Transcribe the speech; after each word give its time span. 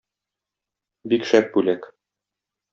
Бик 1.13 1.29
шәп 1.33 1.53
бүләк! 1.59 1.89